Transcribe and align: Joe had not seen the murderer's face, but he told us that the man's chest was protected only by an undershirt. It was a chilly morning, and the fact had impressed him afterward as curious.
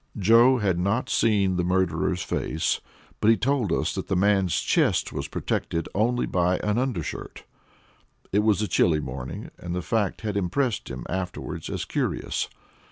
Joe 0.17 0.57
had 0.57 0.79
not 0.79 1.11
seen 1.11 1.57
the 1.57 1.63
murderer's 1.63 2.23
face, 2.23 2.81
but 3.19 3.29
he 3.29 3.37
told 3.37 3.71
us 3.71 3.93
that 3.93 4.07
the 4.07 4.15
man's 4.15 4.59
chest 4.59 5.13
was 5.13 5.27
protected 5.27 5.87
only 5.93 6.25
by 6.25 6.57
an 6.63 6.79
undershirt. 6.79 7.43
It 8.31 8.39
was 8.39 8.63
a 8.63 8.67
chilly 8.67 8.99
morning, 8.99 9.51
and 9.59 9.75
the 9.75 9.83
fact 9.83 10.21
had 10.21 10.35
impressed 10.35 10.89
him 10.89 11.05
afterward 11.07 11.69
as 11.69 11.85
curious. 11.85 12.49